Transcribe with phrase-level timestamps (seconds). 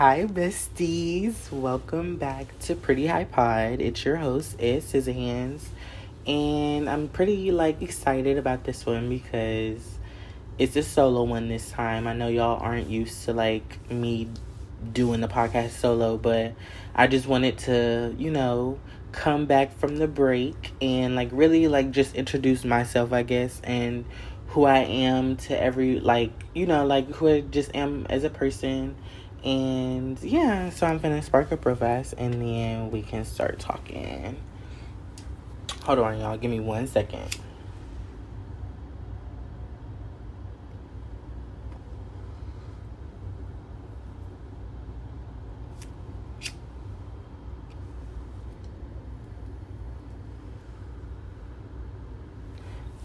[0.00, 1.52] Hi, besties.
[1.52, 3.82] Welcome back to Pretty High Pod.
[3.82, 5.60] It's your host, Ed Scissorhands.
[6.26, 9.98] And I'm pretty, like, excited about this one because
[10.58, 12.06] it's a solo one this time.
[12.06, 14.28] I know y'all aren't used to, like, me
[14.90, 16.54] doing the podcast solo, but
[16.94, 18.78] I just wanted to, you know,
[19.12, 24.06] come back from the break and, like, really, like, just introduce myself, I guess, and
[24.46, 28.30] who I am to every, like, you know, like, who I just am as a
[28.30, 28.96] person
[29.44, 34.36] and yeah, so I'm gonna spark up real fast and then we can start talking.
[35.84, 36.36] Hold on, y'all.
[36.36, 37.36] Give me one second.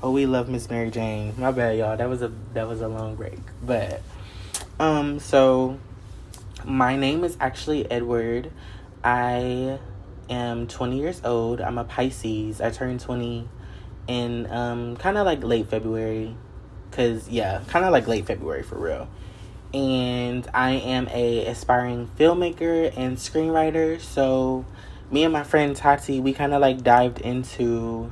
[0.03, 1.33] Oh, we love Miss Mary Jane.
[1.35, 1.97] My bad, y'all.
[1.97, 4.03] That was a that was a long break, but
[4.79, 5.79] um, so
[6.65, 8.51] my name is actually Edward.
[9.03, 9.79] I
[10.29, 11.61] am 20 years old.
[11.61, 12.61] I'm a Pisces.
[12.61, 13.47] I turned 20
[14.07, 16.35] in um, kind of like late February.
[16.91, 19.07] Cause yeah, kind of like late February for real.
[19.73, 23.99] And I am a aspiring filmmaker and screenwriter.
[23.99, 24.65] So
[25.11, 28.11] me and my friend Tati, we kind of like dived into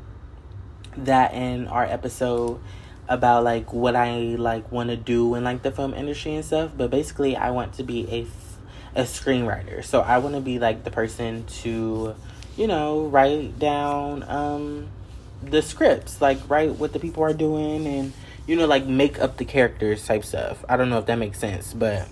[0.98, 2.60] that in our episode
[3.08, 6.72] about like what I like want to do in like the film industry and stuff.
[6.76, 8.28] But basically, I want to be a
[8.96, 9.84] a screenwriter.
[9.84, 12.16] So I want to be like the person to,
[12.56, 14.88] you know, write down um,
[15.42, 18.14] the scripts, like write what the people are doing, and
[18.46, 20.64] you know, like make up the characters type stuff.
[20.68, 22.08] I don't know if that makes sense, but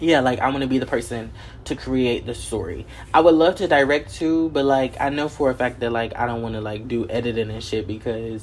[0.00, 1.30] yeah, like I want to be the person
[1.64, 2.86] to create the story.
[3.14, 6.16] I would love to direct too, but like I know for a fact that like
[6.16, 8.42] I don't want to like do editing and shit because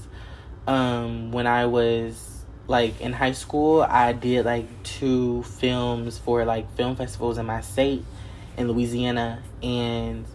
[0.67, 2.30] um when I was
[2.66, 7.59] like in high school i did like two films for like film festivals in my
[7.59, 8.06] state
[8.56, 10.25] in louisiana and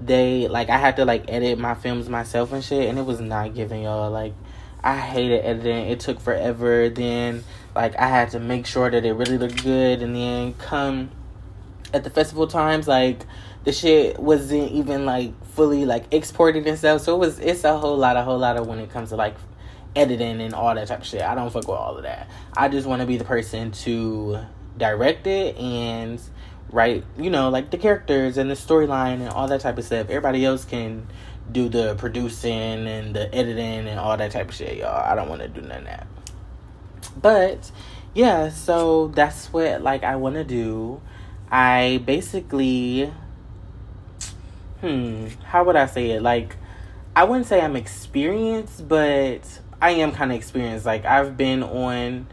[0.00, 3.20] they like i had to like edit my films myself and shit and it was
[3.20, 4.10] not giving y'all.
[4.10, 4.34] Like
[4.82, 5.88] i hated editing.
[5.88, 6.88] It took forever.
[6.88, 7.44] Then
[7.74, 11.10] like i had to make sure that it really looked good and then come
[11.94, 13.20] at the festival times like
[13.64, 17.00] the shit wasn't even like fully like exported and stuff.
[17.00, 19.16] So it was it's a whole lot a whole lot of when it comes to
[19.16, 19.34] like
[19.96, 21.22] editing and all that type of shit.
[21.22, 22.28] I don't fuck with all of that.
[22.56, 24.40] I just want to be the person to
[24.76, 26.20] direct it and
[26.70, 30.08] write, you know, like the characters and the storyline and all that type of stuff.
[30.08, 31.06] Everybody else can
[31.50, 35.04] do the producing and the editing and all that type of shit, y'all.
[35.04, 36.06] I don't want to do none of that.
[37.20, 37.70] But
[38.14, 41.00] yeah, so that's what like I want to do.
[41.50, 43.12] I basically
[44.80, 46.22] hmm, how would I say it?
[46.22, 46.56] Like
[47.14, 50.86] I wouldn't say I'm experienced, but I am kind of experienced.
[50.86, 52.26] Like I've been on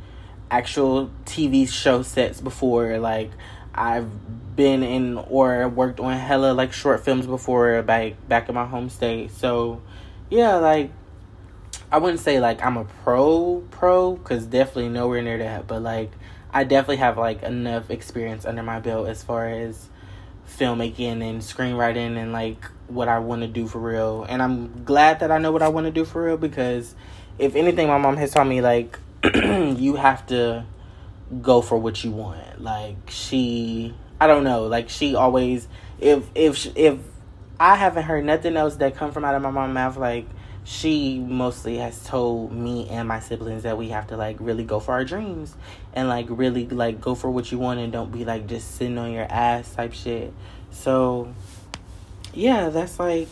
[0.50, 2.98] actual TV show sets before.
[3.00, 3.32] Like
[3.74, 8.66] I've been in or worked on hella like short films before back back in my
[8.66, 9.32] home state.
[9.32, 9.82] So
[10.30, 10.92] yeah, like
[11.92, 15.68] I wouldn't say like I'm a pro pro because definitely nowhere near that.
[15.68, 16.12] But like
[16.54, 19.90] I definitely have like enough experience under my belt as far as
[20.48, 24.24] filmmaking and screenwriting and like what I want to do for real.
[24.30, 26.96] And I'm glad that I know what I want to do for real because
[27.38, 30.66] if anything, my mom has taught me like you have to
[31.42, 32.62] go for what you want.
[32.62, 34.68] Like she, I don't know.
[34.68, 35.68] Like she always,
[36.00, 37.00] if if if
[37.60, 40.26] I haven't heard nothing else that come from out of my mom's mouth, like
[40.66, 44.80] she mostly has told me and my siblings that we have to like really go
[44.80, 45.56] for our dreams
[45.94, 48.98] and like really like go for what you want and don't be like just sitting
[48.98, 50.34] on your ass type shit.
[50.72, 51.34] So
[52.34, 53.30] yeah, that's like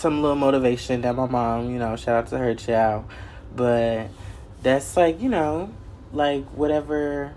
[0.00, 3.04] some little motivation that my mom, you know, shout out to her child.
[3.54, 4.08] But
[4.62, 5.72] that's like, you know,
[6.12, 7.34] like whatever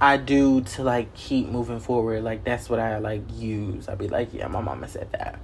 [0.00, 3.88] I do to like keep moving forward, like that's what I like use.
[3.88, 5.40] I'd be like, yeah, my mama said that.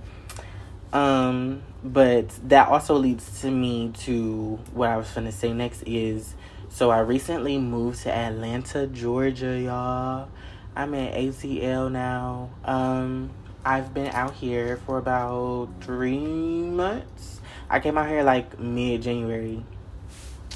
[0.92, 6.34] Um, but that also leads to me to what I was gonna say next is
[6.68, 10.28] so I recently moved to Atlanta, Georgia, y'all.
[10.74, 12.50] I'm in ATL now.
[12.64, 13.30] Um,
[13.66, 17.40] I've been out here for about three months.
[17.68, 19.64] I came out here like mid January.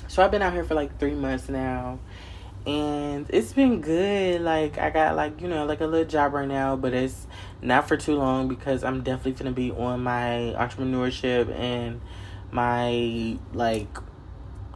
[0.06, 1.98] So I've been out here for like three months now.
[2.68, 4.42] And it's been good.
[4.42, 7.26] Like I got like, you know, like a little job right now, but it's
[7.60, 12.00] not for too long because I'm definitely gonna be on my entrepreneurship and
[12.52, 13.88] my like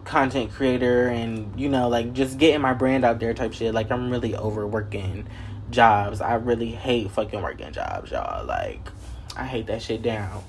[0.04, 3.90] content creator and you know like just getting my brand out there type shit like
[3.90, 5.26] i'm really overworking
[5.70, 6.20] jobs.
[6.20, 8.44] I really hate fucking working jobs, y'all.
[8.46, 8.88] Like,
[9.36, 10.42] I hate that shit down.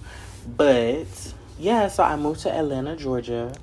[0.56, 1.08] But
[1.58, 3.54] yeah, so I moved to Atlanta, Georgia,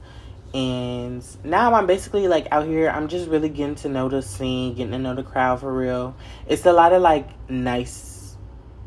[0.55, 2.91] And now I'm basically like out here.
[2.91, 6.15] I'm just really getting to know the scene, getting to know the crowd for real.
[6.47, 8.37] It's a lot of like nice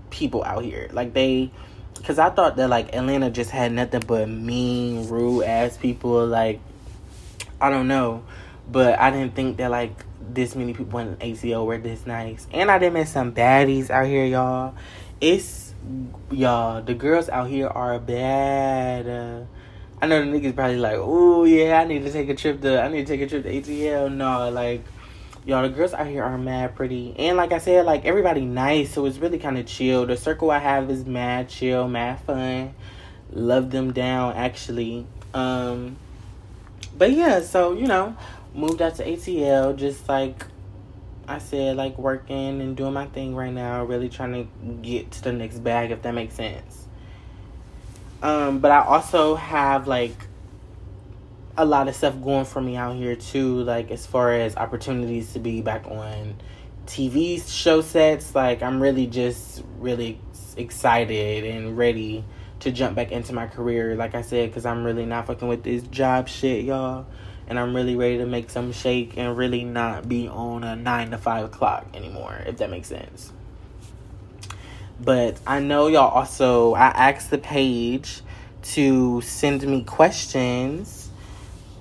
[0.10, 0.90] people out here.
[0.92, 1.52] Like they,
[1.96, 6.26] because I thought that like Atlanta just had nothing but mean, rude ass people.
[6.28, 6.60] Like
[7.60, 8.24] I don't know,
[8.70, 12.48] but I didn't think that like this many people in ATL were this nice.
[12.52, 14.76] And I did met some baddies out here, y'all.
[15.22, 15.74] It's
[16.32, 16.82] y'all.
[16.82, 19.08] The girls out here are bad.
[19.08, 19.46] Uh,
[20.02, 22.82] I know the niggas probably like, oh yeah, I need to take a trip to
[22.82, 24.14] I need to take a trip to ATL.
[24.14, 24.84] No, like
[25.46, 28.94] y'all, the girls out here are mad pretty, and like I said, like everybody nice,
[28.94, 30.06] so it's really kind of chill.
[30.06, 32.74] The circle I have is mad chill, mad fun.
[33.32, 35.06] Love them down actually.
[35.34, 35.98] Um,
[36.98, 38.16] but yeah, so you know,
[38.56, 40.46] moved out to ATL, just like
[41.28, 45.24] I said, like working and doing my thing right now, really trying to get to
[45.24, 46.88] the next bag, if that makes sense.
[48.22, 50.16] Um, but I also have like
[51.58, 55.34] a lot of stuff going for me out here too, like as far as opportunities
[55.34, 56.36] to be back on
[56.86, 58.36] TV show sets.
[58.36, 60.20] Like I'm really just really
[60.58, 62.24] excited and ready
[62.62, 63.96] to jump back into my career.
[63.96, 67.06] Like I said, because I'm really not fucking with this job shit, y'all.
[67.48, 71.12] And I'm really ready to make some shake and really not be on a nine
[71.12, 73.32] to five clock anymore, if that makes sense.
[75.00, 78.22] But I know y'all also, I asked the page
[78.74, 81.10] to send me questions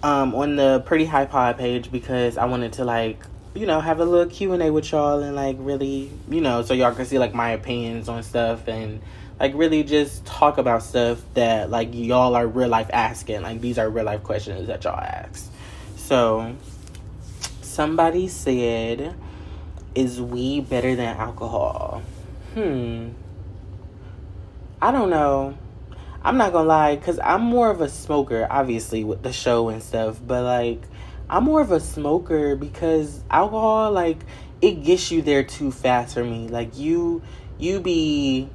[0.02, 3.24] um, on the Pretty High Pod page because I wanted to, like,
[3.54, 6.94] you know, have a little Q&A with y'all and, like, really, you know, so y'all
[6.94, 9.00] can see, like, my opinions on stuff and,
[9.40, 13.42] like, really just talk about stuff that, like, y'all are real life asking.
[13.42, 15.50] Like, these are real life questions that y'all ask.
[16.04, 16.54] So,
[17.62, 19.14] somebody said,
[19.94, 22.02] is weed better than alcohol?
[22.52, 23.12] Hmm.
[24.82, 25.56] I don't know.
[26.22, 29.82] I'm not gonna lie, cause I'm more of a smoker, obviously with the show and
[29.82, 30.20] stuff.
[30.22, 30.82] But like,
[31.30, 34.18] I'm more of a smoker because alcohol, like,
[34.60, 36.48] it gets you there too fast for me.
[36.48, 37.22] Like you,
[37.58, 38.50] you be,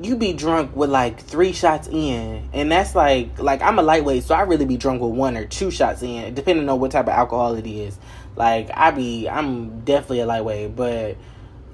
[0.00, 4.24] you be drunk with like three shots in, and that's like, like I'm a lightweight,
[4.24, 7.06] so I really be drunk with one or two shots in, depending on what type
[7.06, 7.98] of alcohol it is.
[8.36, 11.16] Like I be, I'm definitely a lightweight, but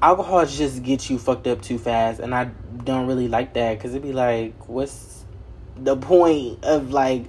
[0.02, 2.50] alcohol just gets you fucked up too fast, and I
[2.84, 5.24] don't really like that because it'd be like, what's
[5.76, 7.24] the point of like,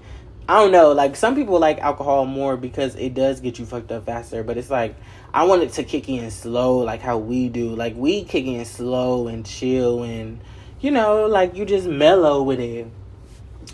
[0.49, 0.91] I don't know.
[0.91, 4.57] Like some people like alcohol more because it does get you fucked up faster, but
[4.57, 4.95] it's like
[5.33, 7.73] I want it to kick in slow, like how we do.
[7.73, 10.41] Like we kick in slow and chill, and
[10.81, 12.87] you know, like you just mellow with it.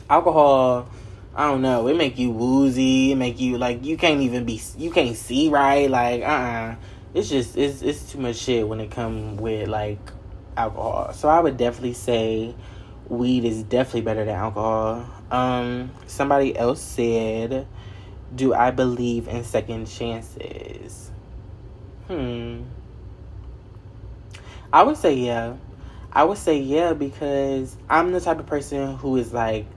[0.10, 0.90] Alcohol.
[1.36, 1.88] I don't know.
[1.88, 3.12] It make you woozy.
[3.12, 4.62] It make you like you can't even be.
[4.78, 5.90] You can't see right.
[5.90, 6.26] Like uh.
[6.26, 6.76] uh
[7.14, 10.00] it's just it's it's too much shit when it come with like
[10.56, 11.14] alcohol.
[11.14, 12.54] So I would definitely say
[13.08, 15.10] weed is definitely better than alcohol.
[15.32, 17.68] Um, somebody else said,
[18.36, 21.12] "Do I believe in second chances?"
[22.08, 22.64] Hmm.
[24.72, 25.56] I would say yeah.
[26.18, 29.68] I would say yeah because I'm the type of person who is like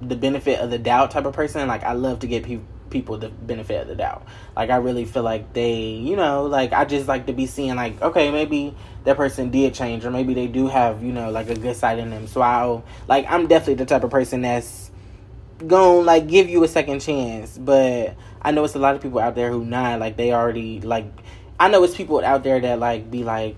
[0.00, 1.66] the benefit of the doubt type of person.
[1.66, 4.24] Like I love to get people people the benefit of the doubt.
[4.54, 7.74] Like I really feel like they, you know, like I just like to be seeing
[7.74, 11.50] like, okay, maybe that person did change or maybe they do have, you know, like
[11.50, 12.28] a good side in them.
[12.28, 14.92] So I'll like I'm definitely the type of person that's
[15.66, 17.58] going like give you a second chance.
[17.58, 20.80] But I know it's a lot of people out there who not like they already
[20.80, 21.06] like
[21.58, 23.56] I know it's people out there that like be like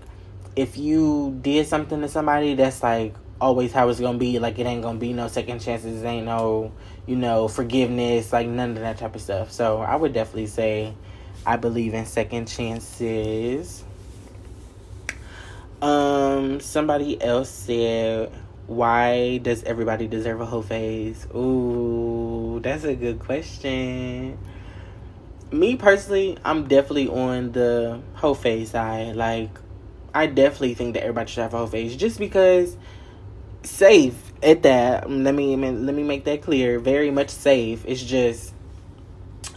[0.55, 4.39] if you did something to somebody that's like always how it's gonna be.
[4.39, 6.03] Like it ain't gonna be no second chances.
[6.03, 6.71] Ain't no
[7.07, 8.31] you know forgiveness.
[8.31, 9.51] Like none of that type of stuff.
[9.51, 10.93] So I would definitely say
[11.45, 13.83] I believe in second chances.
[15.81, 18.31] Um, somebody else said,
[18.67, 24.37] "Why does everybody deserve a whole face?" Ooh, that's a good question.
[25.51, 29.15] Me personally, I'm definitely on the whole face side.
[29.15, 29.49] Like,
[30.13, 32.77] I definitely think that everybody should have a whole face, just because
[33.63, 35.05] safe at that.
[35.05, 36.79] Mm, let me let me make that clear.
[36.79, 37.83] Very much safe.
[37.85, 38.53] It's just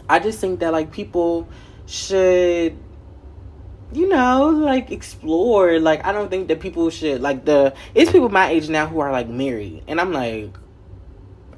[0.08, 1.48] I just think that like people
[1.86, 2.76] should
[3.92, 5.78] you know, like explore.
[5.78, 9.00] Like I don't think that people should like the it's people my age now who
[9.00, 9.84] are like married.
[9.86, 10.56] And I'm like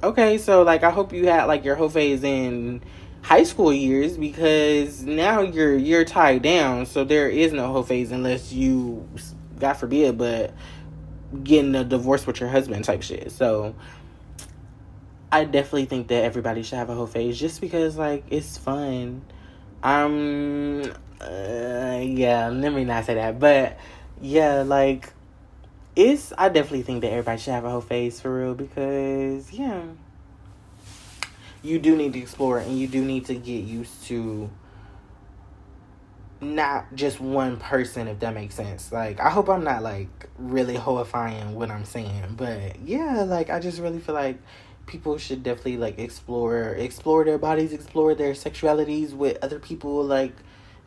[0.02, 2.82] okay, so like I hope you had like your whole phase in
[3.26, 8.12] high school years because now you're you're tied down so there is no whole phase
[8.12, 9.04] unless you
[9.58, 10.54] god forbid but
[11.42, 13.32] getting a divorce with your husband type shit.
[13.32, 13.74] So
[15.30, 19.22] I definitely think that everybody should have a whole phase just because like it's fun.
[19.82, 20.82] Um
[21.20, 23.38] uh, yeah, let me not say that.
[23.38, 23.78] But
[24.20, 25.12] yeah, like
[25.94, 29.82] it's I definitely think that everybody should have a whole phase for real because yeah.
[31.62, 34.50] You do need to explore and you do need to get used to
[36.40, 38.92] not just one person if that makes sense.
[38.92, 43.58] Like i hope i'm not like really horrifying what i'm saying but yeah like i
[43.58, 44.38] just really feel like
[44.86, 50.34] people should definitely like explore explore their bodies explore their sexualities with other people like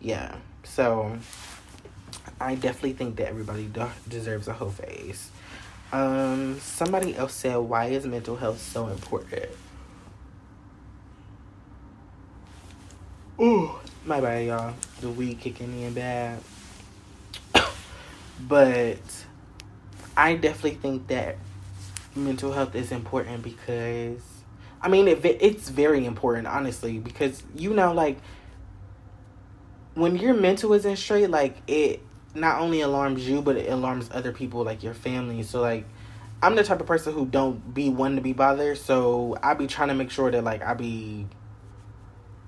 [0.01, 0.35] yeah.
[0.63, 1.17] So
[2.39, 5.31] i definitely think that everybody do- deserves a whole face.
[5.91, 9.49] Um somebody else said why is mental health so important
[13.41, 13.71] Ooh,
[14.03, 14.73] my bad, y'all.
[14.99, 16.39] The weed kicking me in bad.
[18.41, 18.97] but
[20.17, 21.37] I definitely think that
[22.15, 24.21] mental health is important because
[24.81, 28.17] I mean it, it's very important honestly because you know like
[29.93, 32.01] when your mental isn't straight like it
[32.35, 35.85] not only alarms you but it alarms other people like your family so like
[36.41, 39.67] I'm the type of person who don't be one to be bothered so I be
[39.67, 41.27] trying to make sure that like I be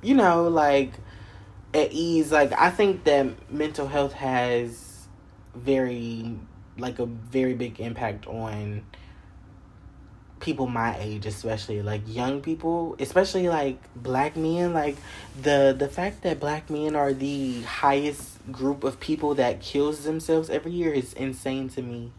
[0.01, 0.93] you know, like
[1.73, 2.31] at ease.
[2.31, 5.07] Like I think that mental health has
[5.55, 6.35] very
[6.77, 8.83] like a very big impact on
[10.39, 14.97] people my age especially like young people especially like black men like
[15.43, 20.49] the the fact that black men are the highest group of people that kills themselves
[20.49, 22.11] every year is insane to me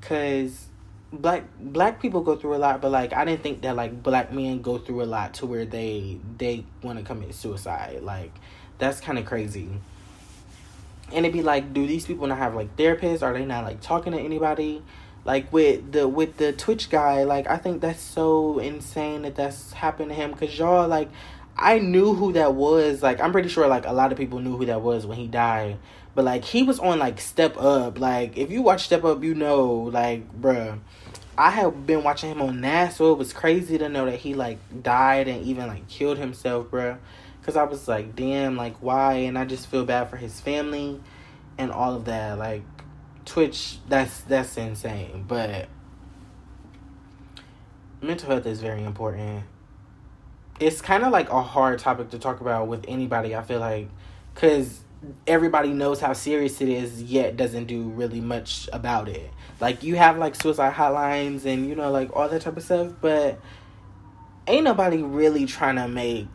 [0.00, 0.68] cuz
[1.16, 4.32] black black people go through a lot but like i didn't think that like black
[4.32, 8.02] men go through a lot to where they they want to commit suicide.
[8.02, 8.32] Like
[8.78, 9.68] that's kind of crazy.
[11.12, 13.22] And it'd be like do these people not have like therapists?
[13.22, 14.82] Are they not like talking to anybody?
[15.24, 19.72] Like with the with the twitch guy like i think that's so insane that that's
[19.72, 20.32] happened to him.
[20.32, 21.10] Because y'all like
[21.56, 23.02] i knew who that was.
[23.02, 25.26] Like i'm pretty sure like a lot of people knew who that was when he
[25.26, 25.78] died
[26.16, 29.34] but like he was on like step up like if you watch step up you
[29.34, 30.76] know like bruh
[31.38, 34.34] I have been watching him on that, so it was crazy to know that he
[34.34, 36.96] like died and even like killed himself, bro.
[37.42, 39.14] Cause I was like, damn, like why?
[39.14, 41.00] And I just feel bad for his family
[41.58, 42.38] and all of that.
[42.38, 42.62] Like
[43.24, 45.26] Twitch, that's that's insane.
[45.28, 45.68] But
[48.00, 49.44] mental health is very important.
[50.58, 53.36] It's kind of like a hard topic to talk about with anybody.
[53.36, 53.88] I feel like,
[54.34, 54.80] cause
[55.26, 59.30] everybody knows how serious it is, yet doesn't do really much about it.
[59.60, 62.92] Like you have like suicide hotlines and you know like all that type of stuff,
[63.00, 63.40] but
[64.46, 66.28] ain't nobody really trying to make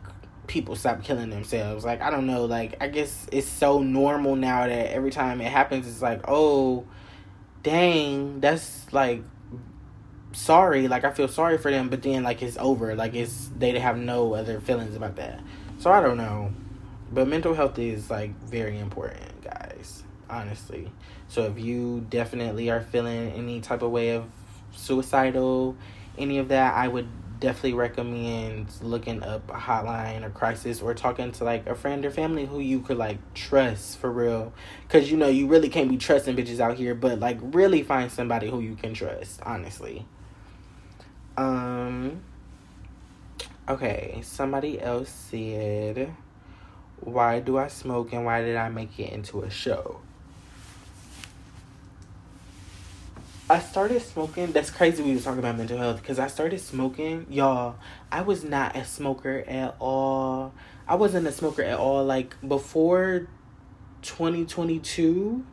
[0.46, 1.84] people stop killing themselves.
[1.84, 5.50] Like I don't know, like I guess it's so normal now that every time it
[5.50, 6.86] happens it's like, "Oh,
[7.62, 9.22] dang, that's like
[10.32, 12.94] sorry, like I feel sorry for them, but then like it's over.
[12.94, 15.40] Like it's they have no other feelings about that."
[15.78, 16.52] So I don't know.
[17.12, 20.02] But mental health is like very important, guys.
[20.30, 20.90] Honestly.
[21.28, 24.24] So if you definitely are feeling any type of way of
[24.72, 25.76] suicidal,
[26.16, 27.08] any of that, I would
[27.42, 32.10] definitely recommend looking up a hotline or crisis or talking to like a friend or
[32.10, 34.52] family who you could like trust for real
[34.86, 38.12] because you know you really can't be trusting bitches out here but like really find
[38.12, 40.06] somebody who you can trust honestly
[41.36, 42.22] um
[43.68, 46.14] okay somebody else said
[47.04, 50.00] why do I smoke and why did I make it into a show?
[53.50, 54.52] I started smoking.
[54.52, 57.26] That's crazy we were talking about mental health because I started smoking.
[57.28, 57.76] Y'all,
[58.10, 60.54] I was not a smoker at all.
[60.88, 62.04] I wasn't a smoker at all.
[62.04, 63.28] Like before
[64.02, 65.44] 2022,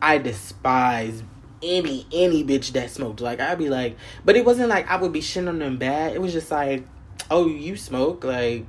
[0.00, 1.22] I despise
[1.62, 3.20] any any bitch that smoked.
[3.20, 6.14] Like I'd be like, but it wasn't like I would be shitting on them bad.
[6.14, 6.84] It was just like,
[7.30, 8.66] oh, you smoke, like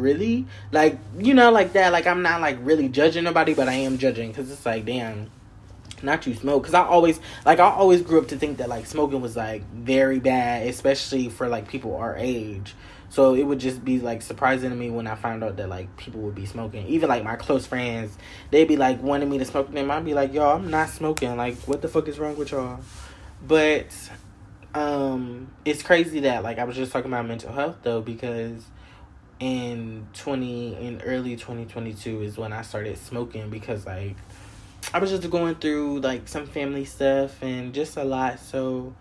[0.00, 0.46] really?
[0.72, 3.98] Like you know like that like i'm not like really judging nobody but i am
[3.98, 5.30] judging because it's like damn
[6.02, 6.62] not you smoke.
[6.62, 9.62] Because i always like i always grew up to think that like smoking was like
[9.72, 12.74] very bad especially for like people our age.
[13.10, 15.94] So it would just be like surprising to me when i found out that like
[15.96, 16.86] people would be smoking.
[16.86, 18.16] Even like my close friends
[18.50, 21.36] they'd be like wanting me to smoke them i'd be like y'all i'm not smoking.
[21.36, 22.80] Like what the fuck is wrong with y'all?
[23.46, 23.88] But
[24.74, 28.64] um it's crazy that like i was just talking about mental health though because
[29.40, 34.16] in 20 in early 2022 is when I started smoking because like
[34.92, 38.94] I was just going through like some family stuff and just a lot so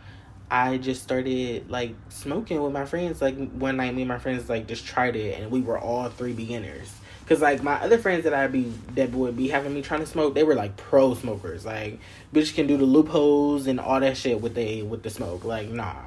[0.50, 4.50] I just started like smoking with my friends like one night me and my friends
[4.50, 6.90] like just tried it and we were all three beginners
[7.30, 10.08] Cause like my other friends that I be that would be having me trying to
[10.08, 11.64] smoke, they were like pro smokers.
[11.64, 12.00] Like
[12.34, 15.46] bitch can do the loopholes and all that shit with they with the smoke.
[15.46, 16.06] Like nah.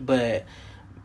[0.00, 0.46] But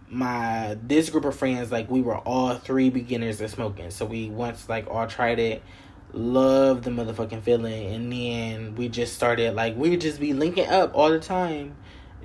[0.10, 3.92] my this group of friends like we were all three beginners at smoking.
[3.92, 5.64] So we once like all tried it
[6.12, 10.68] loved the motherfucking feeling and then we just started like we would just be linking
[10.68, 11.76] up all the time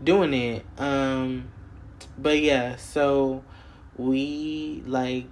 [0.02, 1.46] doing it um
[2.16, 3.44] but yeah so
[3.96, 5.26] we like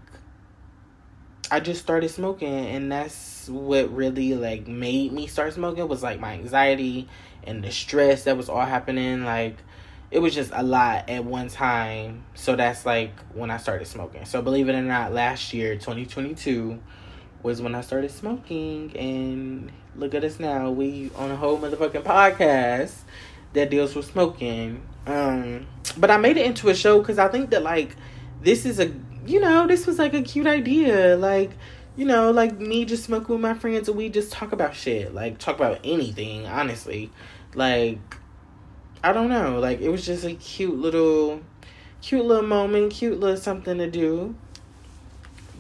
[1.51, 6.21] I just started smoking and that's what really like made me start smoking was like
[6.21, 7.09] my anxiety
[7.45, 9.57] and the stress that was all happening like
[10.13, 12.23] it was just a lot at one time.
[12.35, 14.27] So that's like when I started smoking.
[14.27, 16.79] So believe it or not, last year, 2022,
[17.43, 18.95] was when I started smoking.
[18.95, 20.71] And look at us now.
[20.71, 22.93] We on a whole motherfucking podcast
[23.55, 24.83] that deals with smoking.
[25.07, 25.67] Um,
[25.97, 27.97] but I made it into a show because I think that like
[28.43, 28.93] this is a
[29.27, 31.53] you know this was like a cute idea like
[31.95, 35.15] you know like me just smoking with my friends and we just talk about shit
[35.15, 37.09] like talk about anything honestly
[37.55, 38.01] like
[39.05, 39.59] I don't know.
[39.59, 41.41] Like it was just a cute little
[42.01, 44.35] cute little moment, cute little something to do.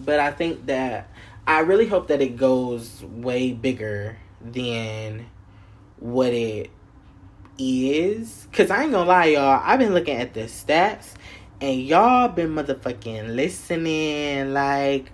[0.04, 1.08] But I think that
[1.46, 5.26] I really hope that it goes way bigger than
[5.98, 6.70] what it
[7.58, 8.46] is.
[8.52, 9.60] Cause I ain't gonna lie, y'all.
[9.64, 11.14] I've been looking at the stats
[11.60, 15.10] and y'all been motherfucking listening like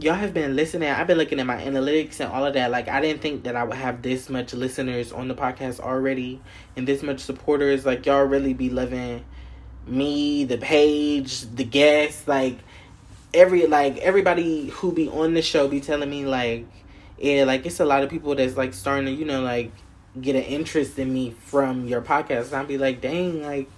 [0.00, 0.88] y'all have been listening.
[0.88, 2.70] I've been looking at my analytics and all of that.
[2.70, 6.40] Like I didn't think that I would have this much listeners on the podcast already
[6.76, 7.84] and this much supporters.
[7.84, 9.24] Like y'all really be loving
[9.86, 12.58] me, the page, the guests, like
[13.34, 16.64] every like everybody who be on the show be telling me like
[17.18, 19.72] yeah, like it's a lot of people that's like starting to, you know, like
[20.20, 22.46] get an interest in me from your podcast.
[22.46, 23.68] And I'll be like, dang, like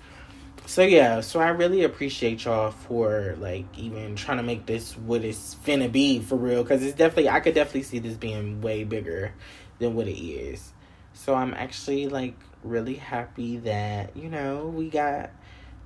[0.70, 5.24] so yeah, so I really appreciate y'all for like even trying to make this what
[5.24, 6.64] it's finna be for real.
[6.64, 9.32] Cause it's definitely I could definitely see this being way bigger
[9.80, 10.72] than what it is.
[11.12, 15.30] So I'm actually like really happy that, you know, we got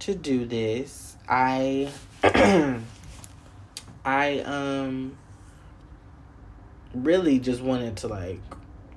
[0.01, 1.17] to do this.
[1.27, 1.91] I
[4.05, 5.17] I um
[6.93, 8.43] really just wanted to like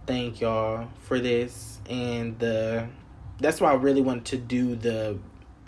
[0.05, 2.89] thank y'all for this and the
[3.39, 5.17] that's why I really wanted to do the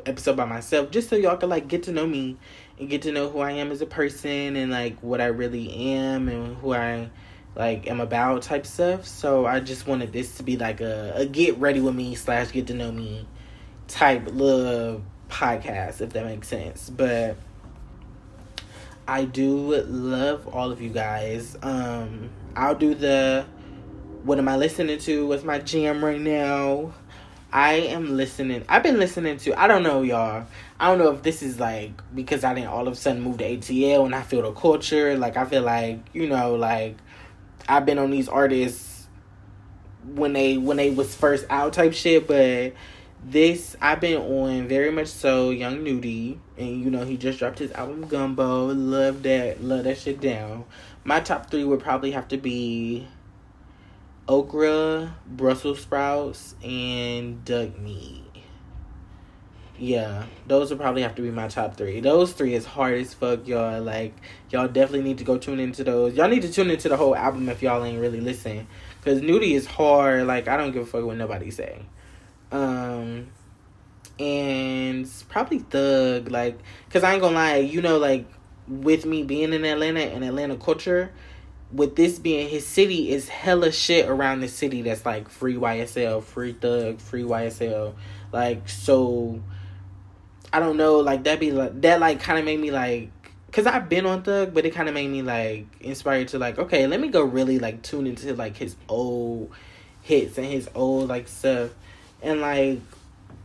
[0.09, 2.35] episode by myself just so y'all can like get to know me
[2.79, 5.71] and get to know who I am as a person and like what I really
[5.95, 7.09] am and who I
[7.55, 9.05] like am about type stuff.
[9.05, 12.51] So I just wanted this to be like a, a get ready with me slash
[12.51, 13.27] get to know me
[13.87, 16.89] type little podcast if that makes sense.
[16.89, 17.37] But
[19.07, 21.57] I do love all of you guys.
[21.61, 23.45] Um I'll do the
[24.23, 25.27] what am I listening to?
[25.27, 26.93] What's my jam right now?
[27.51, 28.63] I am listening.
[28.69, 29.59] I've been listening to.
[29.59, 30.45] I don't know, y'all.
[30.79, 33.39] I don't know if this is like because I didn't all of a sudden move
[33.39, 35.17] to ATL and I feel the culture.
[35.17, 36.95] Like I feel like you know, like
[37.67, 39.07] I've been on these artists
[40.05, 42.73] when they when they was first out type shit, but
[43.23, 47.59] this I've been on very much so Young Nudy, and you know he just dropped
[47.59, 48.67] his album Gumbo.
[48.67, 50.65] Love that, love that shit down.
[51.03, 53.07] My top three would probably have to be
[54.29, 58.23] okra, Brussels sprouts, and duck meat.
[59.79, 61.99] Yeah, those would probably have to be my top three.
[61.99, 63.81] Those three is hard as fuck, y'all.
[63.81, 64.13] Like,
[64.51, 66.15] y'all definitely need to go tune into those.
[66.15, 68.67] Y'all need to tune into the whole album if y'all ain't really listening.
[69.03, 70.27] Cause Nudy is hard.
[70.27, 71.79] Like, I don't give a fuck what nobody say.
[72.51, 73.29] Um,
[74.19, 76.29] and probably Thug.
[76.29, 78.27] Like, cause I ain't gonna lie, you know, like
[78.67, 81.13] with me being in Atlanta and Atlanta culture,
[81.71, 86.23] with this being his city is hella shit around the city that's like free YSL,
[86.23, 87.93] free thug, free YSL.
[88.31, 89.41] Like so
[90.51, 93.11] I don't know, like that be like that like kinda made me like
[93.51, 96.87] cause I've been on Thug, but it kinda made me like inspired to like, okay,
[96.87, 99.51] let me go really like tune into like his old
[100.01, 101.71] hits and his old like stuff.
[102.21, 102.79] And like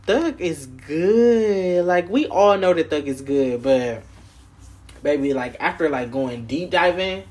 [0.05, 1.85] Thug is good.
[1.85, 4.01] Like we all know that Thug is good, but
[5.03, 7.23] baby, like after like going deep diving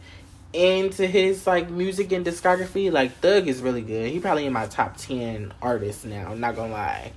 [0.54, 4.10] into his like music and discography, like Thug is really good.
[4.10, 6.30] He probably in my top ten artists now.
[6.30, 7.12] I'm not gonna lie.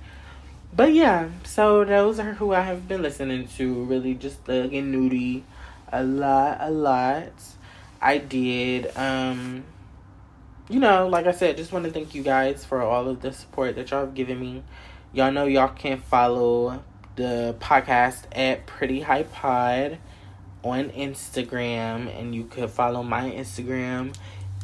[0.74, 3.84] But yeah, so those are who I have been listening to.
[3.84, 5.44] Really, just Thug and Nudy,
[5.90, 7.32] a lot, a lot.
[8.00, 8.96] I did.
[8.96, 9.64] Um,
[10.68, 13.32] you know, like I said, just want to thank you guys for all of the
[13.32, 14.62] support that y'all have given me.
[15.12, 16.82] Y'all know y'all can follow
[17.16, 19.98] the podcast at Pretty High Pod
[20.62, 24.14] on Instagram, and you could follow my Instagram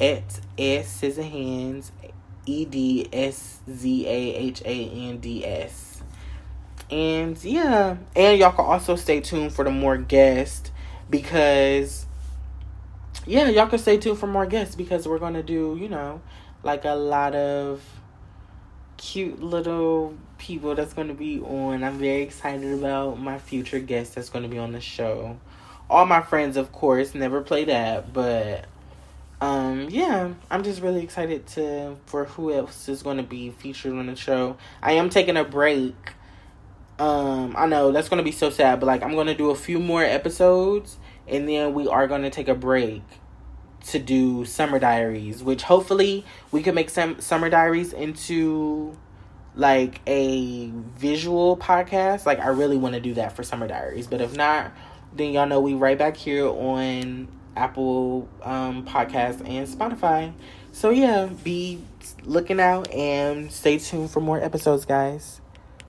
[0.00, 1.90] at S Scissorhands,
[2.46, 6.02] E D S Z A H A N D S.
[6.90, 10.70] And yeah, and y'all can also stay tuned for the more guests
[11.09, 12.07] because
[13.26, 16.20] yeah, y'all can stay tuned for more guests because we're gonna do, you know,
[16.62, 17.83] like a lot of
[18.96, 21.83] cute little people that's gonna be on.
[21.83, 25.38] I'm very excited about my future guests that's gonna be on the show
[25.90, 28.66] all my friends, of course, never play that, but
[29.40, 33.92] um, yeah, I'm just really excited to for who else is going to be featured
[33.94, 34.56] on the show.
[34.82, 35.94] I am taking a break
[36.98, 39.80] Um, I know that's gonna be so sad, but like I'm gonna do a few
[39.80, 43.02] more episodes and then we are gonna take a break
[43.88, 48.96] to do summer diaries, which hopefully we can make some summer diaries into
[49.56, 52.26] like a visual podcast.
[52.26, 54.72] Like I really want to do that for summer diaries, but if not,
[55.14, 60.33] then y'all know we right back here on Apple um podcast and Spotify.
[60.72, 61.81] So yeah, be
[62.24, 65.40] looking out and stay tuned for more episodes, guys.